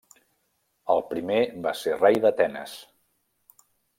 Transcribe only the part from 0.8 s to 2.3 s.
El primer va ser rei